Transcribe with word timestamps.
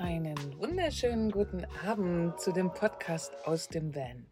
Einen 0.00 0.36
wunderschönen 0.60 1.32
guten 1.32 1.64
Abend 1.84 2.40
zu 2.40 2.52
dem 2.52 2.72
Podcast 2.72 3.32
aus 3.44 3.66
dem 3.66 3.96
Van. 3.96 4.28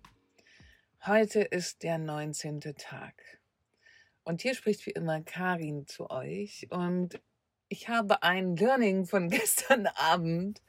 Heute 1.05 1.41
ist 1.41 1.83
der 1.83 1.99
19. 1.99 2.61
Tag. 2.79 3.21
Und 4.23 4.43
hier 4.43 4.55
spricht 4.55 4.87
wie 4.87 4.93
immer 4.93 5.23
Karin 5.23 5.85
zu 5.89 6.09
euch. 6.09 6.69
Und 6.71 7.21
ich 7.69 7.89
habe 7.89 8.23
ein 8.23 8.55
Learning 8.55 9.07
von 9.07 9.29
gestern 9.31 9.89
Abend, 9.89 10.63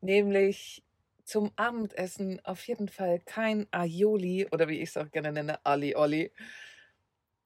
nämlich 0.00 0.82
zum 1.22 1.52
Abendessen 1.54 2.44
auf 2.44 2.66
jeden 2.66 2.88
Fall 2.88 3.20
kein 3.20 3.68
Aioli 3.70 4.48
oder 4.50 4.66
wie 4.66 4.80
ich 4.80 4.88
es 4.88 4.96
auch 4.96 5.12
gerne 5.12 5.30
nenne, 5.30 5.64
Ali 5.64 5.94
Oli 5.94 6.32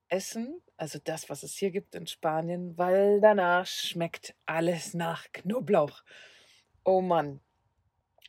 essen, 0.07 0.59
also 0.75 0.97
das, 1.03 1.29
was 1.29 1.43
es 1.43 1.53
hier 1.53 1.69
gibt 1.69 1.93
in 1.93 2.07
Spanien, 2.07 2.75
weil 2.79 3.21
danach 3.21 3.67
schmeckt 3.67 4.33
alles 4.47 4.95
nach 4.95 5.31
Knoblauch. 5.31 6.01
Oh 6.89 7.01
Mann. 7.01 7.39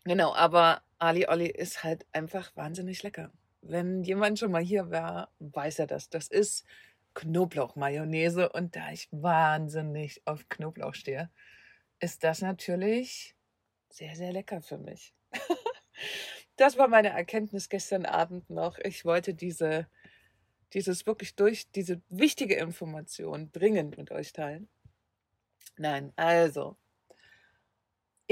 Genau, 0.05 0.34
aber 0.34 0.82
Ali 0.98 1.27
Olli 1.27 1.46
ist 1.46 1.82
halt 1.82 2.05
einfach 2.12 2.55
wahnsinnig 2.56 3.02
lecker. 3.02 3.33
Wenn 3.62 4.05
jemand 4.05 4.38
schon 4.38 4.52
mal 4.52 4.60
hier 4.60 4.91
war, 4.91 5.33
weiß 5.38 5.78
er 5.78 5.86
das. 5.86 6.10
Das 6.10 6.28
ist 6.28 6.66
Knoblauchmayonnaise 7.14 8.50
und 8.50 8.77
da 8.77 8.92
ich 8.92 9.09
wahnsinnig 9.12 10.20
auf 10.27 10.46
Knoblauch 10.50 10.92
stehe, 10.92 11.30
ist 12.00 12.23
das 12.23 12.42
natürlich 12.42 13.34
sehr, 13.88 14.14
sehr 14.14 14.30
lecker 14.30 14.61
für 14.61 14.77
mich. 14.77 15.14
das 16.56 16.77
war 16.77 16.88
meine 16.88 17.08
Erkenntnis 17.08 17.70
gestern 17.70 18.05
Abend 18.05 18.50
noch. 18.50 18.77
Ich 18.77 19.06
wollte 19.06 19.33
diese 19.33 19.86
dieses 20.74 21.06
wirklich 21.06 21.34
durch, 21.34 21.70
diese 21.70 22.02
wichtige 22.11 22.56
Information 22.56 23.50
dringend 23.52 23.97
mit 23.97 24.11
euch 24.11 24.34
teilen? 24.34 24.69
Nein, 25.78 26.12
also, 26.16 26.77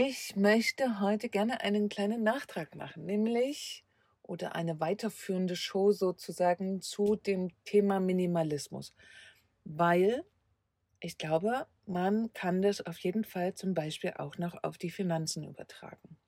ich 0.00 0.34
möchte 0.36 1.00
heute 1.00 1.28
gerne 1.28 1.60
einen 1.60 1.88
kleinen 1.90 2.22
Nachtrag 2.22 2.74
machen, 2.74 3.04
nämlich 3.04 3.84
oder 4.22 4.54
eine 4.54 4.80
weiterführende 4.80 5.56
Show 5.56 5.92
sozusagen 5.92 6.80
zu 6.80 7.16
dem 7.16 7.50
Thema 7.64 8.00
Minimalismus, 8.00 8.94
weil 9.64 10.24
ich 11.00 11.18
glaube, 11.18 11.66
man 11.86 12.32
kann 12.34 12.62
das 12.62 12.80
auf 12.86 12.98
jeden 13.00 13.24
Fall 13.24 13.54
zum 13.54 13.74
Beispiel 13.74 14.14
auch 14.16 14.38
noch 14.38 14.62
auf 14.64 14.78
die 14.78 14.90
Finanzen 14.90 15.44
übertragen. 15.44 16.18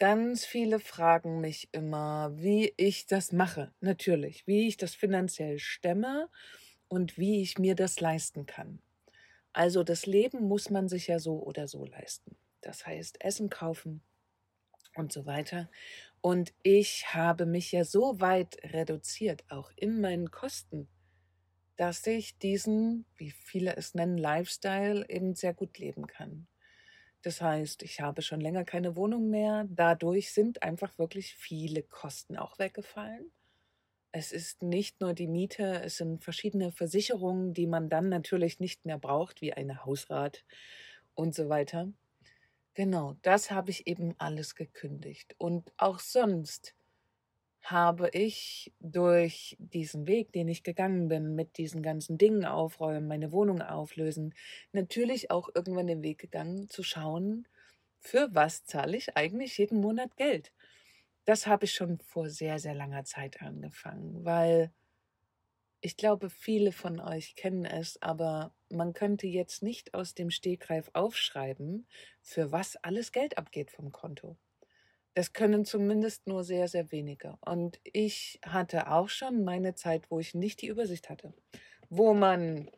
Ganz 0.00 0.44
viele 0.44 0.80
fragen 0.80 1.40
mich 1.40 1.68
immer, 1.72 2.32
wie 2.36 2.74
ich 2.76 3.06
das 3.06 3.30
mache. 3.32 3.72
Natürlich, 3.80 4.46
wie 4.48 4.66
ich 4.66 4.76
das 4.76 4.94
finanziell 4.96 5.58
stemme 5.60 6.28
und 6.88 7.16
wie 7.18 7.42
ich 7.42 7.58
mir 7.58 7.74
das 7.76 8.00
leisten 8.00 8.46
kann. 8.46 8.82
Also 9.58 9.82
das 9.82 10.06
Leben 10.06 10.44
muss 10.44 10.70
man 10.70 10.88
sich 10.88 11.08
ja 11.08 11.18
so 11.18 11.42
oder 11.42 11.66
so 11.66 11.84
leisten. 11.84 12.36
Das 12.60 12.86
heißt, 12.86 13.20
Essen 13.24 13.50
kaufen 13.50 14.02
und 14.96 15.12
so 15.12 15.26
weiter. 15.26 15.70
Und 16.20 16.54
ich 16.62 17.14
habe 17.14 17.46
mich 17.46 17.72
ja 17.72 17.84
so 17.84 18.20
weit 18.20 18.58
reduziert, 18.72 19.44
auch 19.50 19.72
in 19.76 20.00
meinen 20.00 20.30
Kosten, 20.30 20.88
dass 21.76 22.06
ich 22.06 22.38
diesen, 22.38 23.06
wie 23.16 23.32
viele 23.32 23.76
es 23.76 23.94
nennen, 23.94 24.18
Lifestyle 24.18 25.06
eben 25.08 25.34
sehr 25.34 25.54
gut 25.54 25.78
leben 25.78 26.06
kann. 26.06 26.48
Das 27.22 27.42
heißt, 27.42 27.82
ich 27.82 28.00
habe 28.00 28.22
schon 28.22 28.40
länger 28.40 28.64
keine 28.64 28.96
Wohnung 28.96 29.30
mehr. 29.30 29.66
Dadurch 29.70 30.32
sind 30.32 30.62
einfach 30.62 30.98
wirklich 30.98 31.34
viele 31.34 31.82
Kosten 31.82 32.36
auch 32.36 32.58
weggefallen. 32.60 33.32
Es 34.12 34.32
ist 34.32 34.62
nicht 34.62 35.00
nur 35.00 35.12
die 35.14 35.26
Miete, 35.26 35.82
es 35.84 35.96
sind 35.98 36.22
verschiedene 36.24 36.72
Versicherungen, 36.72 37.52
die 37.54 37.66
man 37.66 37.88
dann 37.88 38.08
natürlich 38.08 38.58
nicht 38.60 38.84
mehr 38.84 38.98
braucht, 38.98 39.40
wie 39.42 39.52
eine 39.52 39.84
Hausrat 39.84 40.44
und 41.14 41.34
so 41.34 41.48
weiter. 41.48 41.92
Genau, 42.74 43.16
das 43.22 43.50
habe 43.50 43.70
ich 43.70 43.86
eben 43.86 44.14
alles 44.18 44.54
gekündigt. 44.54 45.34
Und 45.38 45.72
auch 45.78 45.98
sonst 46.00 46.74
habe 47.62 48.10
ich 48.12 48.72
durch 48.80 49.56
diesen 49.60 50.06
Weg, 50.08 50.32
den 50.32 50.48
ich 50.48 50.62
gegangen 50.64 51.08
bin, 51.08 51.34
mit 51.34 51.58
diesen 51.58 51.82
ganzen 51.82 52.18
Dingen 52.18 52.44
aufräumen, 52.46 53.08
meine 53.08 53.32
Wohnung 53.32 53.62
auflösen, 53.62 54.34
natürlich 54.72 55.30
auch 55.30 55.50
irgendwann 55.54 55.86
den 55.88 56.02
Weg 56.02 56.18
gegangen 56.18 56.70
zu 56.70 56.82
schauen, 56.82 57.48
für 58.00 58.28
was 58.32 58.64
zahle 58.64 58.96
ich 58.96 59.16
eigentlich 59.16 59.58
jeden 59.58 59.80
Monat 59.80 60.16
Geld. 60.16 60.52
Das 61.28 61.46
habe 61.46 61.66
ich 61.66 61.74
schon 61.74 61.98
vor 61.98 62.30
sehr, 62.30 62.58
sehr 62.58 62.74
langer 62.74 63.04
Zeit 63.04 63.42
angefangen, 63.42 64.24
weil 64.24 64.72
ich 65.82 65.98
glaube, 65.98 66.30
viele 66.30 66.72
von 66.72 67.00
euch 67.00 67.34
kennen 67.34 67.66
es, 67.66 68.00
aber 68.00 68.54
man 68.70 68.94
könnte 68.94 69.26
jetzt 69.26 69.62
nicht 69.62 69.92
aus 69.92 70.14
dem 70.14 70.30
Stegreif 70.30 70.88
aufschreiben, 70.94 71.86
für 72.22 72.50
was 72.50 72.76
alles 72.76 73.12
Geld 73.12 73.36
abgeht 73.36 73.70
vom 73.70 73.92
Konto. 73.92 74.38
Das 75.12 75.34
können 75.34 75.66
zumindest 75.66 76.26
nur 76.26 76.44
sehr, 76.44 76.66
sehr 76.66 76.90
wenige. 76.92 77.36
Und 77.42 77.78
ich 77.82 78.40
hatte 78.42 78.90
auch 78.90 79.10
schon 79.10 79.44
meine 79.44 79.74
Zeit, 79.74 80.10
wo 80.10 80.20
ich 80.20 80.32
nicht 80.32 80.62
die 80.62 80.68
Übersicht 80.68 81.10
hatte, 81.10 81.34
wo 81.90 82.14
man 82.14 82.70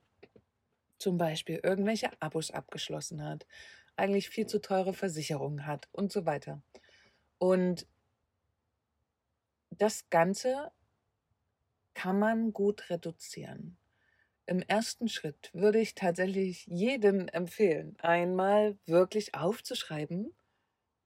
zum 0.98 1.18
Beispiel 1.18 1.60
irgendwelche 1.62 2.10
Abos 2.20 2.50
abgeschlossen 2.50 3.22
hat, 3.22 3.46
eigentlich 3.94 4.28
viel 4.28 4.48
zu 4.48 4.60
teure 4.60 4.92
Versicherungen 4.92 5.66
hat 5.66 5.88
und 5.92 6.10
so 6.10 6.26
weiter. 6.26 6.60
Und 7.38 7.86
das 9.70 10.08
Ganze 10.10 10.72
kann 11.94 12.18
man 12.18 12.52
gut 12.52 12.90
reduzieren. 12.90 13.76
Im 14.46 14.62
ersten 14.62 15.08
Schritt 15.08 15.50
würde 15.54 15.80
ich 15.80 15.94
tatsächlich 15.94 16.66
jedem 16.66 17.28
empfehlen, 17.28 17.96
einmal 18.00 18.78
wirklich 18.86 19.34
aufzuschreiben, 19.34 20.34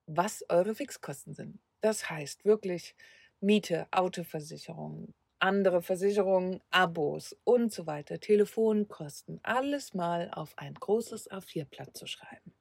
was 0.06 0.44
eure 0.48 0.74
Fixkosten 0.74 1.34
sind. 1.34 1.60
Das 1.80 2.10
heißt 2.10 2.44
wirklich 2.44 2.96
Miete, 3.40 3.86
Autoversicherung, 3.92 5.14
andere 5.38 5.82
Versicherungen, 5.82 6.62
Abos 6.70 7.36
und 7.44 7.72
so 7.72 7.86
weiter, 7.86 8.20
Telefonkosten, 8.20 9.40
alles 9.42 9.94
mal 9.94 10.30
auf 10.32 10.56
ein 10.58 10.74
großes 10.74 11.30
A4-Blatt 11.30 11.96
zu 11.96 12.06
schreiben, 12.06 12.54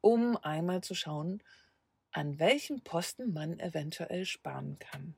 um 0.00 0.36
einmal 0.38 0.82
zu 0.82 0.94
schauen, 0.94 1.42
an 2.14 2.38
welchen 2.38 2.80
Posten 2.82 3.32
man 3.32 3.58
eventuell 3.58 4.24
sparen 4.24 4.78
kann. 4.78 5.16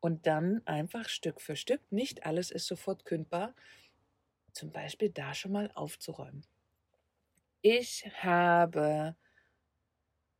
Und 0.00 0.26
dann 0.26 0.60
einfach 0.66 1.08
Stück 1.08 1.40
für 1.40 1.56
Stück, 1.56 1.80
nicht 1.90 2.26
alles 2.26 2.50
ist 2.50 2.66
sofort 2.66 3.06
kündbar, 3.06 3.54
zum 4.52 4.70
Beispiel 4.70 5.08
da 5.08 5.34
schon 5.34 5.52
mal 5.52 5.70
aufzuräumen. 5.74 6.44
Ich 7.62 8.06
habe 8.22 9.16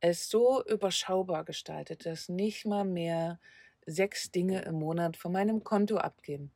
es 0.01 0.29
so 0.29 0.63
überschaubar 0.63 1.43
gestaltet, 1.43 2.05
dass 2.05 2.29
nicht 2.29 2.65
mal 2.65 2.85
mehr 2.85 3.39
sechs 3.87 4.29
Dinge 4.31 4.61
im 4.61 4.75
Monat 4.75 5.17
von 5.17 5.31
meinem 5.31 5.63
Konto 5.63 5.97
abgehen, 5.97 6.51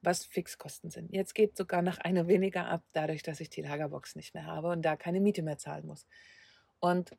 was 0.00 0.24
Fixkosten 0.24 0.90
sind. 0.90 1.12
Jetzt 1.12 1.34
geht 1.34 1.54
sogar 1.54 1.82
noch 1.82 1.98
eine 1.98 2.28
weniger 2.28 2.66
ab, 2.66 2.82
dadurch, 2.92 3.22
dass 3.22 3.40
ich 3.40 3.50
die 3.50 3.62
Lagerbox 3.62 4.16
nicht 4.16 4.32
mehr 4.32 4.46
habe 4.46 4.70
und 4.70 4.80
da 4.82 4.96
keine 4.96 5.20
Miete 5.20 5.42
mehr 5.42 5.58
zahlen 5.58 5.86
muss. 5.86 6.06
Und 6.80 7.14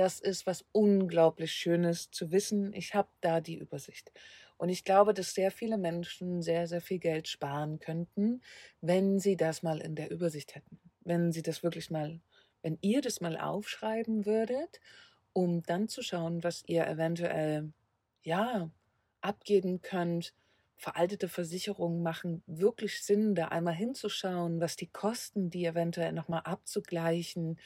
das 0.00 0.20
ist 0.20 0.46
was 0.46 0.64
unglaublich 0.72 1.52
Schönes 1.52 2.10
zu 2.10 2.30
wissen. 2.32 2.72
Ich 2.72 2.94
habe 2.94 3.08
da 3.20 3.40
die 3.40 3.58
Übersicht. 3.58 4.12
Und 4.56 4.68
ich 4.68 4.84
glaube, 4.84 5.14
dass 5.14 5.34
sehr 5.34 5.50
viele 5.50 5.78
Menschen 5.78 6.42
sehr, 6.42 6.66
sehr 6.66 6.80
viel 6.80 6.98
Geld 6.98 7.28
sparen 7.28 7.78
könnten, 7.80 8.42
wenn 8.80 9.18
sie 9.18 9.36
das 9.36 9.62
mal 9.62 9.80
in 9.80 9.94
der 9.94 10.10
Übersicht 10.10 10.54
hätten. 10.54 10.80
Wenn 11.02 11.32
sie 11.32 11.42
das 11.42 11.62
wirklich 11.62 11.90
mal 11.90 12.20
wenn 12.62 12.78
ihr 12.82 13.00
das 13.00 13.20
mal 13.20 13.38
aufschreiben 13.38 14.26
würdet, 14.26 14.80
um 15.32 15.62
dann 15.62 15.88
zu 15.88 16.02
schauen, 16.02 16.42
was 16.44 16.62
ihr 16.66 16.86
eventuell, 16.86 17.72
ja, 18.22 18.70
abgeben 19.20 19.82
könnt, 19.82 20.34
veraltete 20.76 21.28
Versicherungen 21.28 22.02
machen 22.02 22.42
wirklich 22.46 23.02
Sinn, 23.02 23.34
da 23.34 23.48
einmal 23.48 23.74
hinzuschauen, 23.74 24.60
was 24.60 24.76
die 24.76 24.88
Kosten, 24.88 25.50
die 25.50 25.66
eventuell 25.66 26.12
nochmal 26.12 26.42
abzugleichen. 26.44 27.58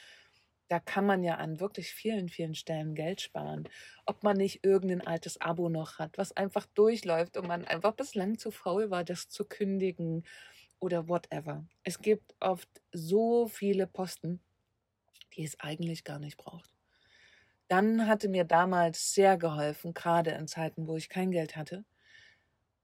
Da 0.67 0.79
kann 0.79 1.05
man 1.05 1.23
ja 1.23 1.35
an 1.35 1.59
wirklich 1.59 1.93
vielen, 1.93 2.29
vielen 2.29 2.55
Stellen 2.55 2.95
Geld 2.95 3.21
sparen. 3.21 3.69
Ob 4.05 4.23
man 4.23 4.37
nicht 4.37 4.63
irgendein 4.63 5.05
altes 5.05 5.39
Abo 5.39 5.69
noch 5.69 5.99
hat, 5.99 6.17
was 6.17 6.31
einfach 6.35 6.65
durchläuft 6.67 7.37
und 7.37 7.47
man 7.47 7.65
einfach 7.65 7.93
bislang 7.93 8.37
zu 8.39 8.51
faul 8.51 8.89
war, 8.89 9.03
das 9.03 9.29
zu 9.29 9.45
kündigen 9.45 10.23
oder 10.79 11.07
whatever. 11.09 11.65
Es 11.83 11.99
gibt 11.99 12.35
oft 12.39 12.69
so 12.91 13.47
viele 13.47 13.87
Posten, 13.87 14.41
die 15.35 15.43
es 15.45 15.59
eigentlich 15.59 16.03
gar 16.03 16.19
nicht 16.19 16.37
braucht. 16.37 16.71
Dann 17.67 18.07
hatte 18.07 18.27
mir 18.29 18.43
damals 18.43 19.13
sehr 19.13 19.37
geholfen, 19.37 19.93
gerade 19.93 20.31
in 20.31 20.47
Zeiten, 20.47 20.87
wo 20.87 20.95
ich 20.97 21.09
kein 21.09 21.31
Geld 21.31 21.55
hatte, 21.55 21.85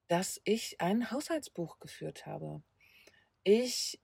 dass 0.07 0.39
ich 0.44 0.80
ein 0.81 1.10
Haushaltsbuch 1.12 1.80
geführt 1.80 2.25
habe. 2.25 2.62
Ich 3.44 4.00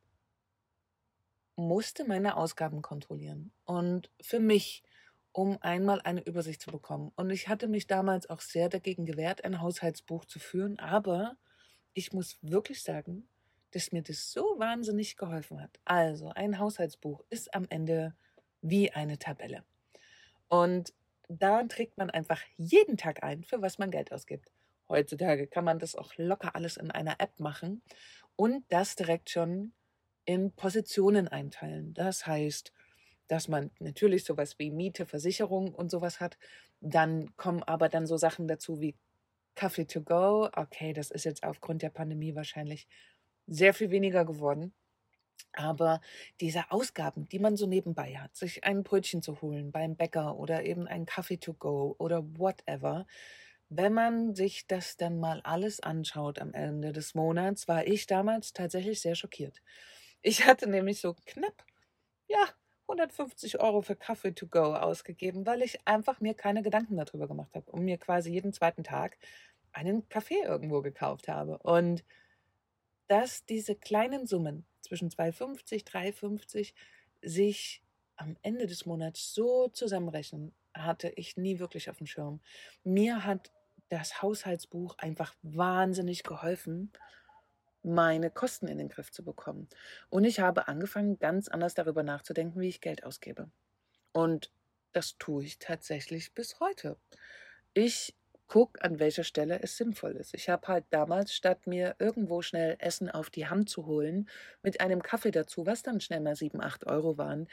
musste 1.57 2.06
meine 2.06 2.38
Ausgaben 2.38 2.81
kontrollieren 2.81 3.51
und 3.65 4.09
für 4.21 4.39
mich, 4.39 4.83
um 5.33 5.57
einmal 5.62 6.00
eine 6.01 6.21
Übersicht 6.21 6.62
zu 6.62 6.71
bekommen. 6.71 7.12
Und 7.15 7.31
ich 7.31 7.50
hatte 7.50 7.68
mich 7.68 7.88
damals 7.88 8.30
auch 8.30 8.42
sehr 8.42 8.69
dagegen 8.69 9.06
gewehrt, 9.06 9.44
ein 9.44 9.59
Haushaltsbuch 9.59 10.25
zu 10.25 10.39
führen, 10.39 10.80
aber 10.80 11.36
ich 11.94 12.13
muss 12.13 12.38
wirklich 12.42 12.83
sagen, 12.83 13.27
dass 13.71 13.92
mir 13.92 14.04
das 14.04 14.31
so 14.31 14.42
wahnsinnig 14.57 15.18
geholfen 15.18 15.62
hat. 15.62 15.80
Also, 15.83 16.30
ein 16.30 16.59
Haushaltsbuch 16.59 17.24
ist 17.30 17.54
am 17.54 17.65
Ende 17.69 18.15
wie 18.62 18.92
eine 18.92 19.18
Tabelle. 19.18 19.63
Und 20.48 20.94
da 21.27 21.63
trägt 21.63 21.98
man 21.98 22.09
einfach 22.09 22.42
jeden 22.56 22.98
Tag 22.98 23.24
ein, 23.24 23.44
für 23.44 23.62
was 23.62 23.80
man 23.80 23.92
Geld 23.92 24.12
ausgibt. 24.12 24.51
Heutzutage 24.88 25.48
kann 25.48 25.65
man 25.65 25.80
das 25.80 25.95
auch 25.95 26.13
locker 26.18 26.56
alles 26.56 26.77
in 26.77 26.92
einer 26.92 27.19
App 27.19 27.39
machen 27.39 27.81
und 28.36 28.63
das 28.69 28.95
direkt 28.95 29.30
schon 29.30 29.74
in 30.27 30.53
Positionen 30.53 31.27
einteilen. 31.29 31.95
Das 31.95 32.27
heißt, 32.27 32.74
dass 33.27 33.47
man 33.47 33.71
natürlich 33.79 34.25
sowas 34.25 34.59
wie 34.59 34.71
Miete, 34.71 35.06
Versicherung 35.07 35.74
und 35.74 35.91
sowas 35.91 36.19
hat. 36.21 36.38
Dann 36.81 37.35
kommen 37.38 37.63
aber 37.63 37.89
dann 37.89 38.07
so 38.07 38.18
Sachen 38.18 38.47
dazu 38.47 38.81
wie 38.81 38.97
Kaffee 39.56 39.85
to 39.85 40.01
go. 40.03 40.50
Okay, 40.53 40.94
das 40.94 41.12
ist 41.12 41.25
jetzt 41.25 41.44
aufgrund 41.44 41.81
der 41.83 41.89
Pandemie 41.91 42.35
wahrscheinlich 42.35 42.88
sehr 43.47 43.74
viel 43.74 43.91
weniger 43.91 44.25
geworden. 44.25 44.74
Aber 45.53 46.01
diese 46.41 46.71
Ausgaben, 46.71 47.27
die 47.30 47.39
man 47.39 47.57
so 47.57 47.68
nebenbei 47.68 48.15
hat, 48.18 48.35
sich 48.35 48.63
ein 48.63 48.83
Brötchen 48.83 49.21
zu 49.21 49.41
holen 49.41 49.71
beim 49.71 49.95
Bäcker 49.95 50.38
oder 50.38 50.63
eben 50.65 50.88
ein 50.88 51.06
Kaffee 51.06 51.38
to 51.38 51.53
go 51.53 51.95
oder 52.00 52.23
whatever, 52.38 53.07
wenn 53.69 53.94
man 53.94 54.35
sich 54.35 54.68
das 54.68 54.97
dann 54.97 55.19
mal 55.19 55.41
alles 55.41 55.80
anschaut 55.81 56.39
am 56.39 56.53
Ende 56.53 56.94
des 56.94 57.15
Monats, 57.15 57.68
war 57.68 57.85
ich 57.88 58.07
damals 58.07 58.53
tatsächlich 58.53 59.01
sehr 59.01 59.15
schockiert. 59.15 59.62
Ich 60.22 60.46
hatte 60.46 60.68
nämlich 60.68 61.00
so 61.00 61.16
knapp, 61.25 61.66
ja, 62.28 62.48
150 62.88 63.60
Euro 63.60 63.81
für 63.81 63.96
Kaffee 63.96 64.34
to 64.34 64.48
go 64.48 64.74
ausgegeben, 64.74 65.46
weil 65.46 65.62
ich 65.62 65.86
einfach 65.86 66.19
mir 66.22 66.34
keine 66.34 66.62
Gedanken 66.62 66.98
darüber 66.98 67.28
gemacht 67.28 67.54
habe 67.56 67.69
und 67.72 67.84
mir 67.84 67.98
quasi 67.98 68.31
jeden 68.31 68.54
zweiten 68.54 68.84
Tag 68.84 69.18
einen 69.74 70.08
Kaffee 70.10 70.42
irgendwo 70.44 70.81
gekauft 70.81 71.28
habe. 71.28 71.58
Und 71.60 72.04
dass 73.08 73.46
diese 73.46 73.75
kleinen 73.75 74.25
Summen 74.25 74.66
zwischen 74.81 75.10
2,50, 75.10 75.86
3,50 75.86 76.74
sich 77.22 77.84
am 78.16 78.36
Ende 78.42 78.68
des 78.68 78.86
Monats 78.86 79.34
so 79.34 79.68
zusammenrechnen, 79.69 80.54
hatte 80.74 81.10
ich 81.10 81.38
nie 81.38 81.60
wirklich 81.60 81.90
auf 81.90 81.98
dem 81.98 82.08
Schirm. 82.08 82.42
Mir 82.84 83.25
hat 83.25 83.52
das 83.90 84.22
Haushaltsbuch 84.22 84.98
einfach 84.98 85.36
wahnsinnig 85.42 86.24
geholfen, 86.24 86.92
meine 87.88 88.30
Kosten 88.30 88.68
in 88.68 88.78
den 88.78 88.89
Griff 88.89 89.12
zu 89.12 89.24
bekommen. 89.24 89.68
Und 90.10 90.24
ich 90.24 90.39
habe 90.39 90.68
angefangen, 90.68 91.19
ganz 91.19 91.48
anders 91.48 91.74
darüber 91.74 92.04
nachzudenken, 92.04 92.60
wie 92.60 92.69
ich 92.69 92.81
Geld 92.81 93.04
ausgebe. 93.04 93.50
Und 94.13 94.51
das 94.94 95.18
tue 95.18 95.44
ich 95.44 95.60
tatsächlich 95.60 96.34
bis 96.34 96.60
heute. 96.60 96.98
Ich 97.74 98.16
gucke, 98.48 98.81
an 98.84 99.00
welcher 99.00 99.24
Stelle 99.24 99.62
es 99.62 99.78
sinnvoll 99.78 100.13
ist. 100.13 100.34
Ich 100.34 100.50
habe 100.50 100.68
halt 100.68 100.86
damals, 100.89 101.34
statt 101.34 101.68
mir 101.68 101.95
irgendwo 102.00 102.42
schnell 102.42 102.78
Essen 102.80 103.10
auf 103.10 103.30
die 103.30 103.48
Hand 103.48 103.69
zu 103.69 103.86
holen, 103.86 104.30
mit 104.63 104.81
einem 104.81 105.04
Kaffee 105.04 105.31
dazu, 105.31 105.66
was 105.66 105.83
dann 105.83 106.00
schnell 106.00 106.22
mal 106.22 106.36
7, 106.36 106.62
8 106.62 106.88
Euro 106.88 107.18
waren, 107.18 107.48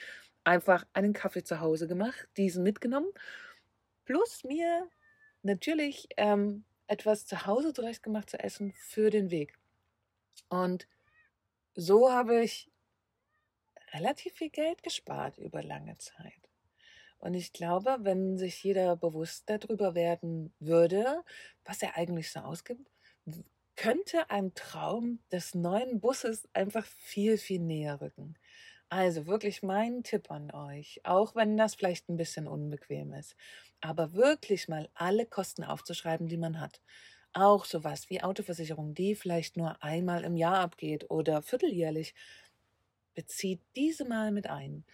einfach 0.44 0.86
einen 0.92 1.12
Kaffee 1.12 1.42
zu 1.42 1.60
Hause 1.60 1.88
gemacht, 1.88 2.28
diesen 2.36 2.62
mitgenommen, 2.62 3.10
plus 4.04 4.44
mir 4.44 4.88
natürlich 5.42 6.08
ähm, 6.16 6.64
etwas 6.86 7.26
zu 7.26 7.46
Hause 7.46 7.72
zurechtgemacht 7.72 8.30
zu 8.30 8.38
essen 8.38 8.72
für 8.76 9.10
den 9.10 9.30
Weg. 9.30 9.58
Und 10.48 10.86
so 11.74 12.10
habe 12.10 12.42
ich 12.42 12.70
relativ 13.92 14.34
viel 14.34 14.50
Geld 14.50 14.82
gespart 14.82 15.38
über 15.38 15.62
lange 15.62 15.96
Zeit. 15.98 16.50
Und 17.18 17.34
ich 17.34 17.52
glaube, 17.52 17.98
wenn 18.00 18.36
sich 18.36 18.62
jeder 18.62 18.96
bewusst 18.96 19.44
darüber 19.46 19.94
werden 19.94 20.52
würde, 20.58 21.22
was 21.64 21.80
er 21.82 21.96
eigentlich 21.96 22.30
so 22.30 22.40
ausgibt, 22.40 22.90
könnte 23.76 24.30
ein 24.30 24.54
Traum 24.54 25.20
des 25.32 25.54
neuen 25.54 26.00
Busses 26.00 26.48
einfach 26.52 26.84
viel, 26.84 27.38
viel 27.38 27.60
näher 27.60 28.00
rücken. 28.00 28.36
Also 28.88 29.26
wirklich 29.26 29.62
mein 29.62 30.02
Tipp 30.02 30.30
an 30.30 30.50
euch, 30.52 31.00
auch 31.04 31.34
wenn 31.34 31.56
das 31.56 31.74
vielleicht 31.74 32.08
ein 32.08 32.16
bisschen 32.16 32.46
unbequem 32.46 33.12
ist, 33.14 33.34
aber 33.80 34.12
wirklich 34.12 34.68
mal 34.68 34.88
alle 34.94 35.26
Kosten 35.26 35.64
aufzuschreiben, 35.64 36.28
die 36.28 36.36
man 36.36 36.60
hat. 36.60 36.80
Auch 37.34 37.64
sowas 37.64 38.08
wie 38.10 38.22
Autoversicherung, 38.22 38.94
die 38.94 39.14
vielleicht 39.14 39.56
nur 39.56 39.82
einmal 39.82 40.24
im 40.24 40.36
Jahr 40.36 40.58
abgeht 40.60 41.10
oder 41.10 41.42
vierteljährlich, 41.42 42.14
bezieht 43.14 43.60
diese 43.76 44.04
mal 44.04 44.30
mit 44.32 44.46
ein. 44.46 44.84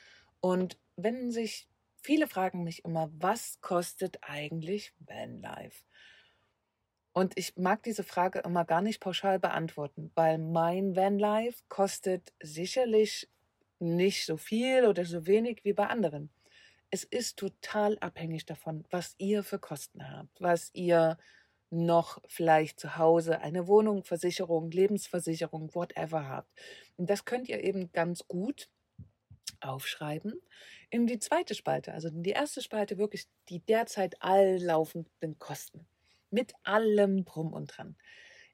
Und 0.41 0.79
wenn 0.97 1.31
sich 1.31 1.69
viele 2.03 2.27
fragen 2.27 2.65
mich 2.65 2.85
immer, 2.85 3.11
was 3.13 3.61
kostet 3.61 4.19
eigentlich 4.23 4.93
Vanlife? 4.99 5.85
Und 7.13 7.37
ich 7.37 7.57
mag 7.57 7.83
diese 7.83 8.05
Frage 8.05 8.39
immer 8.41 8.65
gar 8.65 8.83
nicht 8.83 9.01
pauschal 9.01 9.39
beantworten, 9.39 10.11
weil 10.15 10.39
mein 10.39 10.97
Vanlife 10.97 11.63
kostet 11.69 12.33
sicherlich 12.41 13.29
nicht 13.81 14.27
so 14.27 14.37
viel 14.37 14.87
oder 14.87 15.05
so 15.05 15.27
wenig 15.27 15.65
wie 15.65 15.73
bei 15.73 15.89
anderen. 15.89 16.31
Es 16.91 17.05
ist 17.05 17.39
total 17.39 17.99
abhängig 17.99 18.47
davon, 18.47 18.85
was 18.91 19.15
ihr 19.19 19.43
für 19.43 19.59
Kosten 19.59 20.09
habt, 20.09 20.41
was 20.41 20.71
ihr 20.73 21.19
noch 21.71 22.21
vielleicht 22.27 22.81
zu 22.81 22.97
Hause 22.97 23.41
eine 23.41 23.67
Wohnung, 23.67 24.05
Versicherung, 24.05 24.71
Lebensversicherung, 24.71 25.75
whatever 25.75 26.29
habt. 26.29 26.51
Und 26.97 27.09
das 27.11 27.25
könnt 27.25 27.49
ihr 27.49 27.63
eben 27.63 27.93
ganz 27.93 28.27
gut 28.27 28.69
aufschreiben 29.61 30.41
in 30.91 31.07
die 31.07 31.19
zweite 31.19 31.55
Spalte, 31.55 31.93
also 31.95 32.09
in 32.09 32.23
die 32.23 32.31
erste 32.31 32.63
Spalte 32.63 32.99
wirklich 32.99 33.27
die 33.49 33.61
derzeit 33.61 34.21
alllaufenden 34.21 35.39
Kosten 35.39 35.87
mit 36.31 36.53
allem 36.63 37.25
drum 37.25 37.53
und 37.53 37.77
dran. 37.77 37.97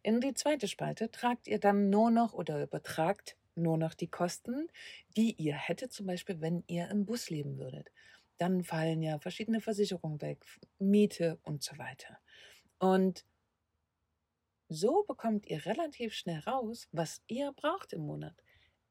In 0.03 0.21
die 0.21 0.35
zweite 0.35 0.69
Spalte 0.69 1.11
tragt 1.11 1.49
ihr 1.49 1.59
dann 1.59 1.91
nur 1.91 2.11
noch 2.11 2.33
oder 2.33 2.63
übertragt 2.63 3.37
nur 3.55 3.79
noch 3.79 3.95
die 3.95 4.09
Kosten, 4.09 4.69
die 5.17 5.33
ihr 5.33 5.55
hättet, 5.55 5.93
zum 5.93 6.07
Beispiel, 6.07 6.41
wenn 6.41 6.63
ihr 6.67 6.89
im 6.91 7.07
Bus 7.07 7.31
leben 7.31 7.59
würdet. 7.59 7.91
Dann 8.39 8.65
fallen 8.65 9.03
ja 9.03 9.19
verschiedene 9.19 9.61
Versicherungen 9.61 10.21
weg, 10.21 10.45
Miete 10.79 11.39
und 11.43 11.63
so 11.63 11.79
weiter. 11.79 12.19
Und 12.78 13.25
so 14.69 15.05
bekommt 15.05 15.46
ihr 15.46 15.64
relativ 15.64 16.14
schnell 16.14 16.40
raus, 16.40 16.88
was 16.93 17.23
ihr 17.28 17.52
braucht 17.52 17.93
im 17.93 18.00
Monat. 18.00 18.34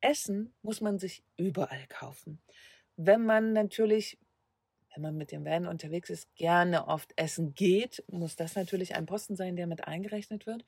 Essen 0.02 0.54
muss 0.62 0.82
man 0.82 1.00
sich 1.00 1.24
überall 1.36 1.86
kaufen. 1.88 2.40
Wenn 2.96 3.26
man 3.26 3.54
natürlich, 3.54 4.18
wenn 4.94 5.02
man 5.02 5.18
mit 5.18 5.32
dem 5.32 5.44
Van 5.44 5.68
unterwegs 5.68 6.10
ist, 6.10 6.34
gerne 6.36 6.88
oft 6.88 7.12
essen 7.18 7.54
geht, 7.54 8.04
muss 8.08 8.36
das 8.36 8.56
natürlich 8.56 8.96
ein 8.96 9.06
Posten 9.06 9.36
sein, 9.36 9.56
der 9.56 9.68
mit 9.68 9.86
eingerechnet 9.88 10.46
wird. 10.46 10.64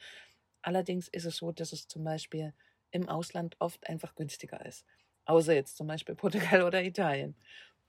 Allerdings 0.61 1.07
ist 1.07 1.25
es 1.25 1.37
so, 1.37 1.51
dass 1.51 1.71
es 1.71 1.87
zum 1.87 2.03
Beispiel 2.03 2.53
im 2.91 3.07
Ausland 3.07 3.55
oft 3.59 3.87
einfach 3.87 4.15
günstiger 4.15 4.65
ist. 4.65 4.85
Außer 5.25 5.53
jetzt 5.53 5.77
zum 5.77 5.87
Beispiel 5.87 6.15
Portugal 6.15 6.63
oder 6.67 6.83
Italien. 6.83 7.35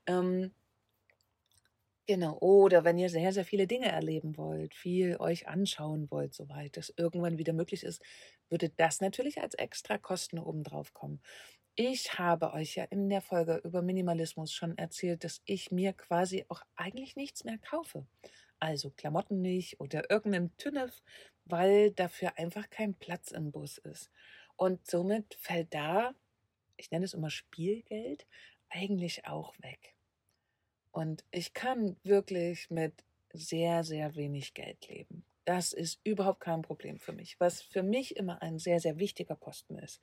Ähm, 0.05 0.51
genau. 2.09 2.39
Oder 2.39 2.83
wenn 2.83 2.97
ihr 2.97 3.09
sehr, 3.09 3.31
sehr 3.31 3.45
viele 3.45 3.67
Dinge 3.67 3.85
erleben 3.91 4.35
wollt, 4.35 4.73
viel 4.73 5.17
euch 5.17 5.47
anschauen 5.47 6.09
wollt, 6.09 6.33
soweit 6.33 6.75
es 6.75 6.91
irgendwann 6.97 7.37
wieder 7.37 7.53
möglich 7.53 7.83
ist, 7.83 8.01
würde 8.49 8.69
das 8.69 8.99
natürlich 8.99 9.39
als 9.39 9.53
extra 9.53 9.99
Kosten 9.99 10.39
obendrauf 10.39 10.91
kommen. 10.95 11.21
Ich 11.75 12.17
habe 12.17 12.53
euch 12.53 12.75
ja 12.75 12.85
in 12.85 13.09
der 13.09 13.21
Folge 13.21 13.61
über 13.63 13.83
Minimalismus 13.83 14.51
schon 14.51 14.75
erzählt, 14.75 15.23
dass 15.23 15.41
ich 15.45 15.69
mir 15.69 15.93
quasi 15.93 16.45
auch 16.49 16.63
eigentlich 16.75 17.15
nichts 17.15 17.43
mehr 17.43 17.59
kaufe. 17.59 18.07
Also 18.59 18.89
Klamotten 18.89 19.41
nicht 19.41 19.79
oder 19.79 20.09
irgendeinen 20.09 20.57
Tünnef, 20.57 21.03
weil 21.45 21.91
dafür 21.91 22.39
einfach 22.39 22.71
kein 22.71 22.95
Platz 22.95 23.29
im 23.29 23.51
Bus 23.51 23.77
ist. 23.77 24.09
Und 24.55 24.87
somit 24.89 25.35
fällt 25.39 25.75
da, 25.75 26.15
ich 26.75 26.89
nenne 26.89 27.05
es 27.05 27.13
immer 27.13 27.29
Spielgeld, 27.29 28.25
eigentlich 28.69 29.27
auch 29.27 29.53
weg. 29.59 29.98
Und 30.91 31.23
ich 31.31 31.53
kann 31.53 31.95
wirklich 32.03 32.69
mit 32.69 32.93
sehr, 33.33 33.83
sehr 33.83 34.15
wenig 34.15 34.53
Geld 34.53 34.87
leben. 34.87 35.23
Das 35.45 35.73
ist 35.73 35.99
überhaupt 36.03 36.41
kein 36.41 36.61
Problem 36.61 36.99
für 36.99 37.13
mich. 37.13 37.39
Was 37.39 37.61
für 37.61 37.83
mich 37.83 38.15
immer 38.15 38.41
ein 38.41 38.59
sehr, 38.59 38.79
sehr 38.79 38.99
wichtiger 38.99 39.35
Posten 39.35 39.77
ist, 39.79 40.01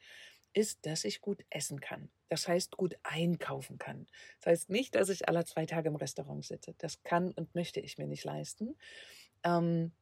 ist, 0.52 0.86
dass 0.86 1.04
ich 1.04 1.20
gut 1.20 1.44
essen 1.50 1.80
kann. 1.80 2.08
Das 2.28 2.48
heißt, 2.48 2.76
gut 2.76 2.96
einkaufen 3.02 3.78
kann. 3.78 4.06
Das 4.40 4.46
heißt 4.46 4.70
nicht, 4.70 4.94
dass 4.94 5.10
ich 5.10 5.28
alle 5.28 5.44
zwei 5.44 5.66
Tage 5.66 5.88
im 5.88 5.96
Restaurant 5.96 6.44
sitze. 6.44 6.74
Das 6.78 7.02
kann 7.02 7.30
und 7.32 7.54
möchte 7.54 7.80
ich 7.80 7.98
mir 7.98 8.06
nicht 8.06 8.24
leisten. 8.24 8.74
Ähm, 9.44 9.92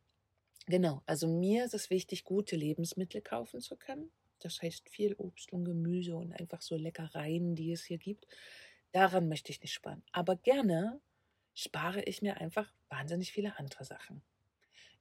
genau, 0.67 1.03
also 1.07 1.27
mir 1.27 1.65
ist 1.65 1.75
es 1.75 1.91
wichtig, 1.91 2.25
gute 2.25 2.57
Lebensmittel 2.57 3.21
kaufen 3.21 3.61
zu 3.61 3.77
können. 3.77 4.11
Das 4.39 4.63
heißt 4.63 4.89
viel 4.89 5.15
Obst 5.15 5.53
und 5.53 5.65
Gemüse 5.65 6.15
und 6.17 6.33
einfach 6.33 6.63
so 6.63 6.77
Leckereien, 6.77 7.55
die 7.57 7.73
es 7.73 7.85
hier 7.85 7.99
gibt. 7.99 8.27
Daran 8.95 9.29
möchte 9.29 9.51
ich 9.51 9.61
nicht 9.61 9.73
sparen. 9.73 10.05
Aber 10.13 10.37
gerne 10.37 11.01
spare 11.53 12.03
ich 12.03 12.23
mir 12.23 12.37
einfach 12.37 12.73
wahnsinnig 12.89 13.33
viele 13.33 13.59
andere 13.59 13.85
Sachen. 13.85 14.23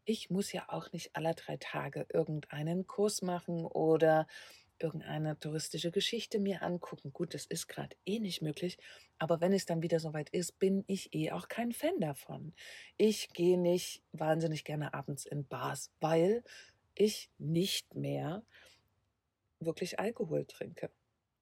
Ich 0.04 0.32
muss 0.32 0.52
ja 0.52 0.66
auch 0.68 0.92
nicht 0.94 1.16
alle 1.16 1.36
drei 1.36 1.58
Tage 1.58 2.08
irgendeinen 2.12 2.88
Kurs 2.88 3.22
machen 3.22 3.68
oder 3.68 4.26
irgendeine 4.80 5.40
touristische 5.40 5.92
Geschichte 5.92 6.40
mir 6.40 6.64
angucken. 6.64 7.14
Gut, 7.14 7.36
das 7.36 7.46
ist 7.46 7.68
gerade 7.68 7.96
eh 8.04 8.20
nicht 8.20 8.42
möglich, 8.42 8.80
aber 9.20 9.42
wenn 9.42 9.54
es 9.54 9.68
dann 9.68 9.84
wieder 9.84 10.00
soweit 10.00 10.32
ist, 10.32 10.58
bin 10.58 10.84
ich 10.88 11.14
eh 11.14 11.32
auch 11.32 11.48
kein 11.48 11.72
Fan 11.72 12.00
davon. 12.00 12.56
Ich 12.98 13.30
gehe 13.30 13.60
nicht 13.60 14.02
wahnsinnig 14.12 14.64
gerne 14.64 14.96
abends 14.96 15.28
in 15.28 15.46
Bars, 15.46 15.92
weil 16.00 16.44
ich 16.96 17.30
nicht 17.38 17.94
mehr 17.94 18.44
wirklich 19.60 20.00
Alkohol 20.00 20.46
trinke. 20.46 20.90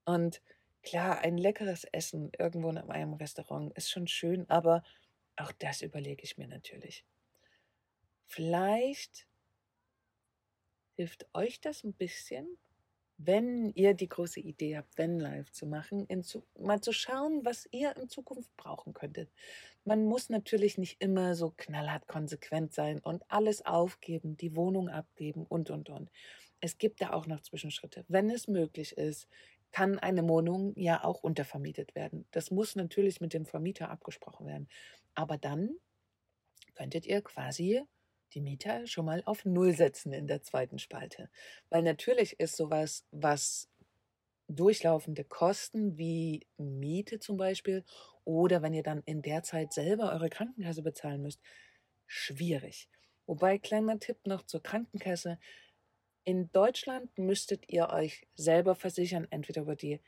Und 0.03 0.41
Klar, 0.83 1.19
ein 1.19 1.37
leckeres 1.37 1.83
Essen 1.85 2.31
irgendwo 2.37 2.69
in 2.69 2.77
einem 2.77 3.13
Restaurant 3.13 3.75
ist 3.77 3.91
schon 3.91 4.07
schön, 4.07 4.49
aber 4.49 4.83
auch 5.35 5.51
das 5.53 5.81
überlege 5.81 6.23
ich 6.23 6.37
mir 6.37 6.47
natürlich. 6.47 7.05
Vielleicht 8.25 9.27
hilft 10.95 11.27
euch 11.33 11.61
das 11.61 11.83
ein 11.83 11.93
bisschen, 11.93 12.57
wenn 13.17 13.71
ihr 13.73 13.93
die 13.93 14.09
große 14.09 14.39
Idee 14.39 14.77
habt, 14.77 14.97
wenn 14.97 15.19
live 15.19 15.51
zu 15.51 15.65
machen, 15.67 16.07
zu, 16.23 16.43
mal 16.59 16.81
zu 16.81 16.91
schauen, 16.91 17.45
was 17.45 17.67
ihr 17.71 17.95
in 17.97 18.09
Zukunft 18.09 18.55
brauchen 18.57 18.93
könntet. 18.93 19.29
Man 19.83 20.05
muss 20.05 20.29
natürlich 20.29 20.77
nicht 20.77 21.01
immer 21.01 21.35
so 21.35 21.53
knallhart 21.55 22.07
konsequent 22.07 22.73
sein 22.73 22.99
und 22.99 23.23
alles 23.27 23.65
aufgeben, 23.65 24.37
die 24.37 24.55
Wohnung 24.55 24.89
abgeben 24.89 25.45
und, 25.45 25.69
und, 25.69 25.89
und. 25.89 26.09
Es 26.61 26.77
gibt 26.77 27.01
da 27.01 27.13
auch 27.13 27.27
noch 27.27 27.41
Zwischenschritte. 27.41 28.05
Wenn 28.07 28.29
es 28.29 28.47
möglich 28.47 28.97
ist, 28.97 29.27
kann 29.71 29.99
eine 29.99 30.27
Wohnung 30.27 30.73
ja 30.75 31.03
auch 31.03 31.23
untervermietet 31.23 31.95
werden. 31.95 32.27
Das 32.31 32.51
muss 32.51 32.75
natürlich 32.75 33.21
mit 33.21 33.33
dem 33.33 33.45
Vermieter 33.45 33.89
abgesprochen 33.89 34.47
werden. 34.47 34.69
Aber 35.15 35.37
dann 35.37 35.69
könntet 36.75 37.05
ihr 37.05 37.21
quasi 37.21 37.83
die 38.33 38.41
Mieter 38.41 38.87
schon 38.87 39.05
mal 39.05 39.21
auf 39.25 39.45
Null 39.45 39.73
setzen 39.73 40.13
in 40.13 40.27
der 40.27 40.41
zweiten 40.41 40.79
Spalte. 40.79 41.29
Weil 41.69 41.83
natürlich 41.83 42.39
ist 42.39 42.55
sowas, 42.55 43.05
was 43.11 43.69
durchlaufende 44.47 45.23
Kosten 45.23 45.97
wie 45.97 46.45
Miete 46.57 47.19
zum 47.19 47.37
Beispiel 47.37 47.83
oder 48.23 48.61
wenn 48.61 48.73
ihr 48.73 48.83
dann 48.83 49.01
in 49.05 49.21
der 49.21 49.43
Zeit 49.43 49.73
selber 49.73 50.11
eure 50.11 50.29
Krankenkasse 50.29 50.83
bezahlen 50.83 51.21
müsst, 51.21 51.41
schwierig. 52.05 52.89
Wobei, 53.25 53.57
kleiner 53.57 53.99
Tipp 53.99 54.17
noch 54.25 54.43
zur 54.43 54.61
Krankenkasse. 54.61 55.39
In 56.23 56.51
Deutschland 56.51 57.17
müsstet 57.17 57.69
ihr 57.69 57.89
euch 57.89 58.27
selber 58.35 58.75
versichern, 58.75 59.27
entweder 59.31 59.61
über 59.61 59.75
die 59.75 59.99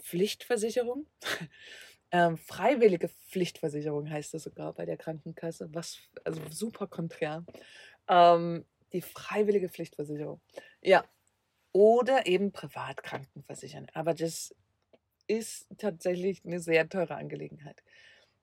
Pflichtversicherung, 0.00 1.06
ähm, 2.12 2.36
freiwillige 2.38 3.08
Pflichtversicherung 3.08 4.08
heißt 4.08 4.32
das 4.34 4.44
sogar 4.44 4.72
bei 4.72 4.86
der 4.86 4.96
Krankenkasse, 4.96 5.68
was 5.74 5.98
also 6.24 6.40
super 6.50 6.86
konträr. 6.86 7.44
Ähm, 8.08 8.64
die 8.92 9.02
freiwillige 9.02 9.68
Pflichtversicherung. 9.68 10.40
Ja. 10.80 11.04
Oder 11.72 12.26
eben 12.26 12.52
privat 12.52 13.02
krankenversichern. 13.02 13.86
Aber 13.92 14.14
das 14.14 14.54
ist 15.26 15.66
tatsächlich 15.76 16.44
eine 16.44 16.60
sehr 16.60 16.88
teure 16.88 17.16
Angelegenheit. 17.16 17.82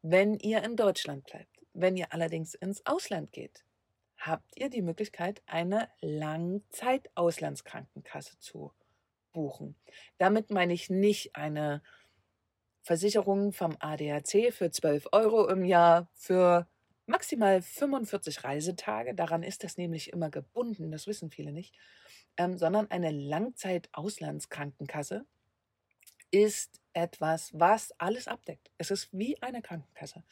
Wenn 0.03 0.35
ihr 0.35 0.63
in 0.63 0.75
Deutschland 0.75 1.25
bleibt, 1.25 1.49
wenn 1.73 1.97
ihr 1.97 2.13
allerdings 2.13 2.53
ins 2.53 2.85
Ausland 2.85 3.31
geht, 3.31 3.65
habt 4.17 4.57
ihr 4.57 4.69
die 4.69 4.81
Möglichkeit, 4.81 5.43
eine 5.45 5.89
Langzeitauslandskrankenkasse 6.01 8.39
zu 8.39 8.71
buchen. 9.33 9.75
Damit 10.17 10.49
meine 10.49 10.73
ich 10.73 10.89
nicht 10.89 11.35
eine 11.35 11.83
Versicherung 12.81 13.51
vom 13.51 13.75
ADAC 13.79 14.53
für 14.53 14.71
12 14.71 15.09
Euro 15.11 15.49
im 15.49 15.65
Jahr 15.65 16.07
für 16.13 16.69
maximal 17.05 17.61
45 17.61 18.43
Reisetage. 18.43 19.13
Daran 19.13 19.43
ist 19.43 19.63
das 19.63 19.77
nämlich 19.77 20.11
immer 20.13 20.29
gebunden, 20.29 20.91
das 20.91 21.07
wissen 21.07 21.31
viele 21.31 21.51
nicht, 21.51 21.75
ähm, 22.37 22.57
sondern 22.57 22.89
eine 22.91 23.11
Langzeitauslandskrankenkasse 23.11 25.25
ist 26.31 26.81
etwas, 26.93 27.51
was 27.53 27.91
alles 27.99 28.27
abdeckt. 28.27 28.71
Es 28.77 28.91
ist 28.91 29.09
wie 29.11 29.41
eine 29.41 29.61
Krankenkasse. 29.61 30.23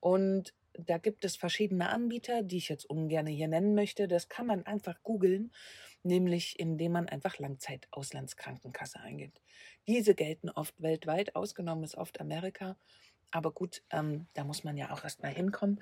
Und 0.00 0.54
da 0.78 0.98
gibt 0.98 1.24
es 1.24 1.36
verschiedene 1.36 1.90
Anbieter, 1.90 2.42
die 2.42 2.58
ich 2.58 2.68
jetzt 2.68 2.84
ungern 2.84 3.26
hier 3.26 3.48
nennen 3.48 3.74
möchte. 3.74 4.08
Das 4.08 4.28
kann 4.28 4.46
man 4.46 4.64
einfach 4.66 5.02
googeln, 5.02 5.52
nämlich 6.02 6.58
indem 6.58 6.92
man 6.92 7.08
einfach 7.08 7.38
Langzeit-Auslandskrankenkasse 7.38 9.00
eingibt. 9.00 9.40
Diese 9.86 10.14
gelten 10.14 10.50
oft 10.50 10.80
weltweit, 10.80 11.36
ausgenommen 11.36 11.84
ist 11.84 11.96
oft 11.96 12.20
Amerika. 12.20 12.76
Aber 13.30 13.52
gut, 13.52 13.82
ähm, 13.90 14.26
da 14.34 14.44
muss 14.44 14.64
man 14.64 14.76
ja 14.76 14.92
auch 14.92 15.04
erstmal 15.04 15.32
hinkommen. 15.32 15.80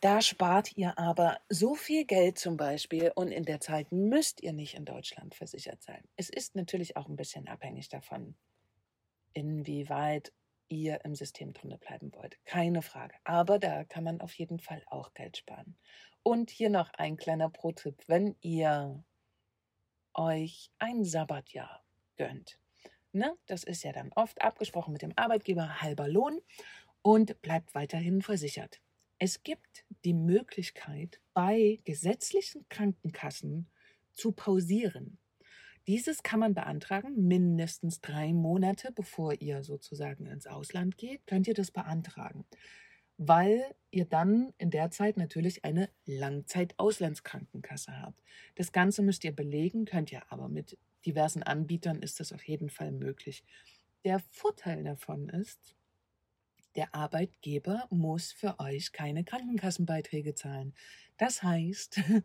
Da 0.00 0.22
spart 0.22 0.76
ihr 0.76 0.98
aber 0.98 1.40
so 1.50 1.74
viel 1.74 2.06
Geld 2.06 2.38
zum 2.38 2.56
Beispiel 2.56 3.12
und 3.14 3.30
in 3.30 3.44
der 3.44 3.60
Zeit 3.60 3.92
müsst 3.92 4.42
ihr 4.42 4.54
nicht 4.54 4.74
in 4.74 4.86
Deutschland 4.86 5.34
versichert 5.34 5.82
sein. 5.82 6.02
Es 6.16 6.30
ist 6.30 6.56
natürlich 6.56 6.96
auch 6.96 7.06
ein 7.06 7.16
bisschen 7.16 7.48
abhängig 7.48 7.90
davon, 7.90 8.34
inwieweit 9.34 10.32
ihr 10.70 11.04
im 11.04 11.14
System 11.14 11.52
drin 11.52 11.76
bleiben 11.78 12.12
wollt. 12.14 12.42
Keine 12.46 12.80
Frage. 12.80 13.14
Aber 13.24 13.58
da 13.58 13.84
kann 13.84 14.04
man 14.04 14.20
auf 14.20 14.32
jeden 14.34 14.58
Fall 14.58 14.82
auch 14.86 15.12
Geld 15.12 15.36
sparen. 15.36 15.76
Und 16.22 16.50
hier 16.50 16.70
noch 16.70 16.90
ein 16.94 17.16
kleiner 17.16 17.50
Pro-Tipp. 17.50 18.02
Wenn 18.06 18.36
ihr 18.40 19.04
euch 20.14 20.70
ein 20.78 21.04
Sabbatjahr 21.04 21.84
gönnt, 22.16 22.58
ne, 23.12 23.36
das 23.46 23.64
ist 23.64 23.82
ja 23.82 23.92
dann 23.92 24.12
oft 24.14 24.40
abgesprochen 24.40 24.92
mit 24.92 25.02
dem 25.02 25.12
Arbeitgeber, 25.16 25.82
halber 25.82 26.08
Lohn 26.08 26.40
und 27.02 27.40
bleibt 27.42 27.74
weiterhin 27.74 28.22
versichert. 28.22 28.80
Es 29.18 29.42
gibt 29.42 29.84
die 30.04 30.14
Möglichkeit, 30.14 31.20
bei 31.34 31.80
gesetzlichen 31.84 32.66
Krankenkassen 32.68 33.70
zu 34.12 34.32
pausieren. 34.32 35.18
Dieses 35.86 36.22
kann 36.22 36.40
man 36.40 36.54
beantragen, 36.54 37.26
mindestens 37.26 38.00
drei 38.00 38.32
Monate 38.32 38.92
bevor 38.92 39.34
ihr 39.40 39.62
sozusagen 39.62 40.26
ins 40.26 40.46
Ausland 40.46 40.96
geht, 40.98 41.26
könnt 41.26 41.48
ihr 41.48 41.54
das 41.54 41.70
beantragen, 41.70 42.44
weil 43.16 43.62
ihr 43.90 44.04
dann 44.04 44.52
in 44.58 44.70
der 44.70 44.90
Zeit 44.90 45.16
natürlich 45.16 45.64
eine 45.64 45.88
Langzeit-Auslandskrankenkasse 46.04 48.00
habt. 48.00 48.22
Das 48.56 48.72
Ganze 48.72 49.02
müsst 49.02 49.24
ihr 49.24 49.34
belegen, 49.34 49.84
könnt 49.84 50.12
ihr 50.12 50.22
aber 50.30 50.48
mit 50.48 50.78
diversen 51.06 51.42
Anbietern 51.42 52.02
ist 52.02 52.20
das 52.20 52.32
auf 52.32 52.44
jeden 52.44 52.70
Fall 52.70 52.92
möglich. 52.92 53.42
Der 54.04 54.18
Vorteil 54.18 54.84
davon 54.84 55.28
ist, 55.28 55.76
der 56.76 56.94
Arbeitgeber 56.94 57.86
muss 57.90 58.32
für 58.32 58.58
euch 58.60 58.92
keine 58.92 59.24
Krankenkassenbeiträge 59.24 60.34
zahlen. 60.34 60.74
Das 61.16 61.42
heißt, 61.42 62.00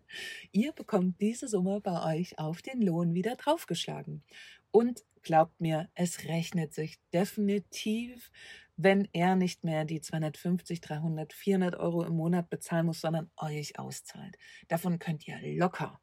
ihr 0.51 0.71
bekommt 0.71 1.19
diese 1.19 1.47
Summe 1.47 1.81
bei 1.81 2.15
euch 2.15 2.39
auf 2.39 2.61
den 2.61 2.81
Lohn 2.81 3.13
wieder 3.13 3.35
draufgeschlagen. 3.35 4.23
Und 4.71 5.03
glaubt 5.21 5.59
mir, 5.59 5.89
es 5.95 6.25
rechnet 6.25 6.73
sich 6.73 6.99
definitiv, 7.13 8.31
wenn 8.77 9.07
er 9.13 9.35
nicht 9.35 9.63
mehr 9.63 9.85
die 9.85 10.01
250, 10.01 10.81
300, 10.81 11.33
400 11.33 11.75
Euro 11.75 12.03
im 12.03 12.15
Monat 12.15 12.49
bezahlen 12.49 12.85
muss, 12.85 13.01
sondern 13.01 13.31
euch 13.37 13.79
auszahlt. 13.79 14.37
Davon 14.67 14.99
könnt 14.99 15.27
ihr 15.27 15.39
locker 15.57 15.99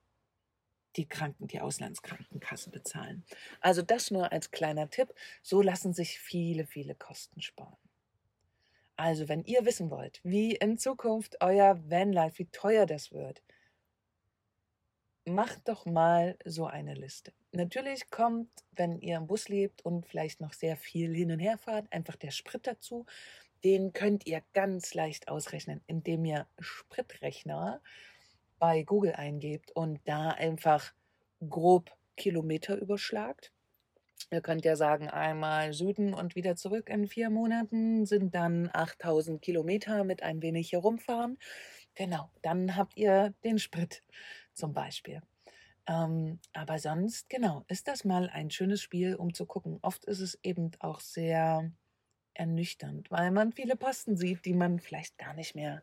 die 0.96 1.08
Kranken, 1.08 1.46
die 1.46 1.60
Auslandskrankenkasse 1.60 2.70
bezahlen. 2.70 3.24
Also 3.60 3.82
das 3.82 4.10
nur 4.10 4.32
als 4.32 4.50
kleiner 4.50 4.90
Tipp. 4.90 5.14
So 5.42 5.62
lassen 5.62 5.94
sich 5.94 6.18
viele, 6.18 6.66
viele 6.66 6.94
Kosten 6.94 7.40
sparen. 7.40 7.81
Also, 9.02 9.28
wenn 9.28 9.42
ihr 9.42 9.64
wissen 9.64 9.90
wollt, 9.90 10.20
wie 10.22 10.54
in 10.54 10.78
Zukunft 10.78 11.38
euer 11.40 11.76
Vanlife, 11.90 12.38
wie 12.38 12.46
teuer 12.52 12.86
das 12.86 13.10
wird, 13.10 13.42
macht 15.24 15.66
doch 15.66 15.86
mal 15.86 16.38
so 16.44 16.66
eine 16.66 16.94
Liste. 16.94 17.32
Natürlich 17.50 18.10
kommt, 18.10 18.48
wenn 18.70 19.00
ihr 19.00 19.16
im 19.16 19.26
Bus 19.26 19.48
lebt 19.48 19.84
und 19.84 20.06
vielleicht 20.06 20.40
noch 20.40 20.52
sehr 20.52 20.76
viel 20.76 21.12
hin 21.12 21.32
und 21.32 21.40
her 21.40 21.58
fahrt, 21.58 21.92
einfach 21.92 22.14
der 22.14 22.30
Sprit 22.30 22.64
dazu. 22.64 23.04
Den 23.64 23.92
könnt 23.92 24.24
ihr 24.28 24.40
ganz 24.52 24.94
leicht 24.94 25.26
ausrechnen, 25.26 25.80
indem 25.88 26.24
ihr 26.24 26.46
Spritrechner 26.60 27.80
bei 28.60 28.84
Google 28.84 29.14
eingebt 29.14 29.72
und 29.72 29.98
da 30.04 30.28
einfach 30.28 30.94
grob 31.50 31.90
Kilometer 32.16 32.76
überschlagt 32.76 33.50
Ihr 34.30 34.40
könnt 34.40 34.64
ja 34.64 34.76
sagen, 34.76 35.08
einmal 35.08 35.72
Süden 35.72 36.14
und 36.14 36.34
wieder 36.36 36.56
zurück 36.56 36.88
in 36.88 37.06
vier 37.08 37.30
Monaten 37.30 38.06
sind 38.06 38.34
dann 38.34 38.70
8000 38.72 39.42
Kilometer 39.42 40.04
mit 40.04 40.22
ein 40.22 40.42
wenig 40.42 40.72
herumfahren. 40.72 41.38
Genau, 41.94 42.30
dann 42.42 42.76
habt 42.76 42.96
ihr 42.96 43.34
den 43.44 43.58
Sprit 43.58 44.02
zum 44.54 44.72
Beispiel. 44.72 45.20
Ähm, 45.86 46.40
aber 46.52 46.78
sonst, 46.78 47.28
genau, 47.28 47.64
ist 47.68 47.88
das 47.88 48.04
mal 48.04 48.30
ein 48.30 48.50
schönes 48.50 48.80
Spiel, 48.82 49.16
um 49.16 49.34
zu 49.34 49.46
gucken. 49.46 49.78
Oft 49.82 50.04
ist 50.04 50.20
es 50.20 50.38
eben 50.42 50.70
auch 50.78 51.00
sehr 51.00 51.70
ernüchternd, 52.34 53.10
weil 53.10 53.30
man 53.30 53.52
viele 53.52 53.76
Posten 53.76 54.16
sieht, 54.16 54.44
die 54.44 54.54
man 54.54 54.78
vielleicht 54.80 55.18
gar 55.18 55.34
nicht 55.34 55.54
mehr, 55.54 55.82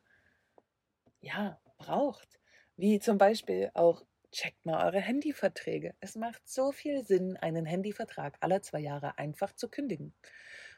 ja, 1.22 1.60
braucht. 1.78 2.40
Wie 2.76 3.00
zum 3.00 3.18
Beispiel 3.18 3.72
auch 3.74 4.04
Checkt 4.32 4.66
mal 4.66 4.86
eure 4.86 5.00
Handyverträge. 5.00 5.96
Es 6.00 6.16
macht 6.16 6.48
so 6.48 6.72
viel 6.72 7.04
Sinn, 7.04 7.36
einen 7.38 7.66
Handyvertrag 7.66 8.38
alle 8.42 8.62
zwei 8.62 8.80
Jahre 8.80 9.18
einfach 9.18 9.54
zu 9.54 9.70
kündigen, 9.70 10.14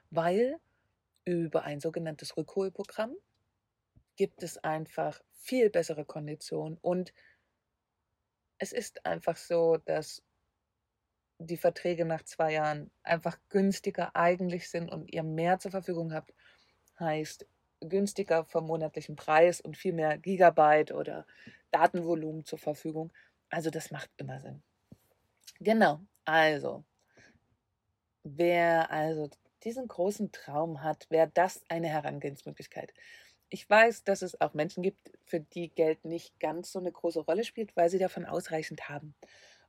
weil 0.09 0.57
über 1.25 1.63
ein 1.63 1.79
sogenanntes 1.79 2.37
Rückholprogramm 2.37 3.15
gibt 4.15 4.43
es 4.43 4.57
einfach 4.57 5.21
viel 5.33 5.69
bessere 5.69 6.05
Konditionen 6.05 6.77
und 6.81 7.13
es 8.57 8.71
ist 8.71 9.05
einfach 9.05 9.37
so, 9.37 9.77
dass 9.77 10.23
die 11.39 11.57
Verträge 11.57 12.05
nach 12.05 12.23
zwei 12.23 12.53
Jahren 12.53 12.91
einfach 13.03 13.37
günstiger 13.49 14.15
eigentlich 14.15 14.69
sind 14.69 14.91
und 14.91 15.11
ihr 15.11 15.23
mehr 15.23 15.59
zur 15.59 15.71
Verfügung 15.71 16.13
habt, 16.13 16.33
heißt 16.99 17.47
günstiger 17.81 18.45
vom 18.45 18.67
monatlichen 18.67 19.15
Preis 19.15 19.59
und 19.59 19.75
viel 19.75 19.93
mehr 19.93 20.17
Gigabyte 20.19 20.91
oder 20.91 21.25
Datenvolumen 21.71 22.45
zur 22.45 22.59
Verfügung. 22.59 23.11
Also 23.51 23.69
das 23.69 23.91
macht 23.91 24.09
immer 24.17 24.39
Sinn. 24.39 24.63
Genau, 25.59 25.99
also 26.25 26.83
wer 28.23 28.89
also 28.89 29.29
diesen 29.63 29.87
großen 29.87 30.31
Traum 30.31 30.81
hat, 30.81 31.09
wäre 31.09 31.29
das 31.33 31.61
eine 31.69 31.87
Herangehensmöglichkeit. 31.87 32.93
Ich 33.49 33.69
weiß, 33.69 34.03
dass 34.05 34.21
es 34.21 34.39
auch 34.39 34.53
Menschen 34.53 34.81
gibt, 34.81 35.11
für 35.25 35.41
die 35.41 35.69
Geld 35.69 36.05
nicht 36.05 36.39
ganz 36.39 36.71
so 36.71 36.79
eine 36.79 36.91
große 36.91 37.19
Rolle 37.19 37.43
spielt, 37.43 37.75
weil 37.75 37.89
sie 37.89 37.99
davon 37.99 38.25
ausreichend 38.25 38.89
haben. 38.89 39.13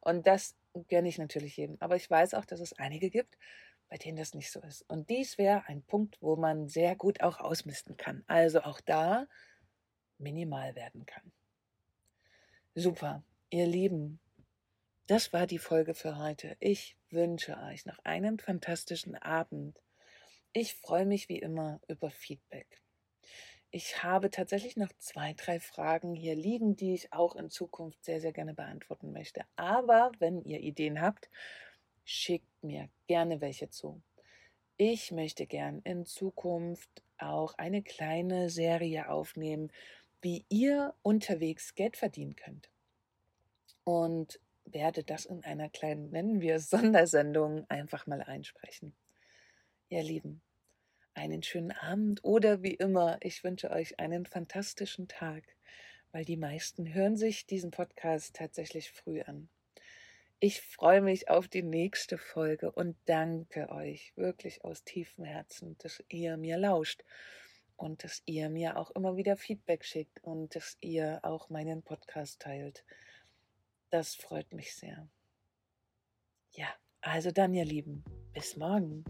Und 0.00 0.26
das 0.26 0.54
gönne 0.88 1.08
ich 1.08 1.18
natürlich 1.18 1.56
jedem. 1.56 1.76
Aber 1.80 1.96
ich 1.96 2.08
weiß 2.08 2.34
auch, 2.34 2.44
dass 2.44 2.60
es 2.60 2.72
einige 2.74 3.10
gibt, 3.10 3.36
bei 3.88 3.98
denen 3.98 4.16
das 4.16 4.34
nicht 4.34 4.50
so 4.50 4.60
ist. 4.60 4.88
Und 4.88 5.10
dies 5.10 5.36
wäre 5.36 5.66
ein 5.66 5.82
Punkt, 5.82 6.16
wo 6.22 6.36
man 6.36 6.68
sehr 6.68 6.96
gut 6.96 7.22
auch 7.22 7.40
ausmisten 7.40 7.96
kann. 7.96 8.24
Also 8.26 8.62
auch 8.62 8.80
da 8.80 9.26
minimal 10.18 10.74
werden 10.74 11.04
kann. 11.04 11.32
Super, 12.74 13.22
ihr 13.52 13.66
Lieben. 13.66 14.18
Das 15.06 15.34
war 15.34 15.46
die 15.46 15.58
Folge 15.58 15.92
für 15.92 16.16
heute. 16.16 16.56
Ich 16.58 16.96
wünsche 17.10 17.58
euch 17.58 17.84
noch 17.84 17.98
einen 17.98 18.38
fantastischen 18.38 19.14
Abend. 19.14 19.78
Ich 20.54 20.74
freue 20.74 21.04
mich 21.04 21.28
wie 21.28 21.38
immer 21.38 21.78
über 21.86 22.10
Feedback. 22.10 22.80
Ich 23.70 24.02
habe 24.02 24.30
tatsächlich 24.30 24.76
noch 24.76 24.90
zwei, 24.96 25.34
drei 25.34 25.60
Fragen 25.60 26.14
hier 26.14 26.34
liegen, 26.34 26.76
die 26.76 26.94
ich 26.94 27.12
auch 27.12 27.36
in 27.36 27.50
Zukunft 27.50 28.02
sehr, 28.02 28.22
sehr 28.22 28.32
gerne 28.32 28.54
beantworten 28.54 29.12
möchte. 29.12 29.42
Aber 29.56 30.12
wenn 30.18 30.40
ihr 30.44 30.60
Ideen 30.60 31.02
habt, 31.02 31.28
schickt 32.04 32.62
mir 32.62 32.88
gerne 33.06 33.42
welche 33.42 33.68
zu. 33.68 34.00
Ich 34.78 35.12
möchte 35.12 35.46
gern 35.46 35.82
in 35.84 36.06
Zukunft 36.06 37.02
auch 37.18 37.52
eine 37.58 37.82
kleine 37.82 38.48
Serie 38.48 39.10
aufnehmen, 39.10 39.70
wie 40.22 40.46
ihr 40.48 40.94
unterwegs 41.02 41.74
Geld 41.74 41.98
verdienen 41.98 42.34
könnt. 42.34 42.71
Und 43.84 44.40
werde 44.64 45.04
das 45.04 45.24
in 45.24 45.44
einer 45.44 45.68
kleinen, 45.68 46.10
nennen 46.10 46.40
wir 46.40 46.58
Sondersendung, 46.60 47.66
einfach 47.68 48.06
mal 48.06 48.22
einsprechen. 48.22 48.94
Ihr 49.88 50.02
Lieben, 50.02 50.40
einen 51.14 51.42
schönen 51.42 51.72
Abend 51.72 52.24
oder 52.24 52.62
wie 52.62 52.74
immer, 52.74 53.18
ich 53.20 53.44
wünsche 53.44 53.70
euch 53.70 53.98
einen 53.98 54.24
fantastischen 54.26 55.08
Tag, 55.08 55.44
weil 56.12 56.24
die 56.24 56.36
meisten 56.36 56.92
hören 56.94 57.16
sich 57.16 57.46
diesen 57.46 57.70
Podcast 57.70 58.36
tatsächlich 58.36 58.90
früh 58.90 59.20
an. 59.22 59.48
Ich 60.40 60.60
freue 60.60 61.02
mich 61.02 61.28
auf 61.28 61.46
die 61.46 61.62
nächste 61.62 62.18
Folge 62.18 62.72
und 62.72 62.96
danke 63.04 63.68
euch 63.68 64.12
wirklich 64.16 64.64
aus 64.64 64.82
tiefem 64.82 65.24
Herzen, 65.24 65.76
dass 65.78 66.02
ihr 66.08 66.36
mir 66.36 66.58
lauscht 66.58 67.04
und 67.76 68.02
dass 68.02 68.22
ihr 68.26 68.48
mir 68.50 68.76
auch 68.76 68.90
immer 68.90 69.16
wieder 69.16 69.36
Feedback 69.36 69.84
schickt 69.84 70.22
und 70.24 70.56
dass 70.56 70.76
ihr 70.80 71.20
auch 71.22 71.48
meinen 71.48 71.82
Podcast 71.82 72.40
teilt. 72.40 72.84
Das 73.92 74.14
freut 74.14 74.50
mich 74.54 74.74
sehr. 74.74 75.06
Ja, 76.54 76.74
also 77.02 77.30
dann, 77.30 77.52
ihr 77.52 77.66
Lieben, 77.66 78.02
bis 78.32 78.56
morgen. 78.56 79.04